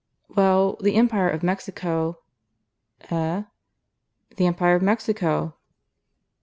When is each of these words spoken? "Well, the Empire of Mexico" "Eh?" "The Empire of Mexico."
"Well, 0.29 0.77
the 0.81 0.95
Empire 0.95 1.29
of 1.29 1.43
Mexico" 1.43 2.21
"Eh?" 3.11 3.43
"The 4.37 4.47
Empire 4.47 4.73
of 4.73 4.81
Mexico." 4.81 5.57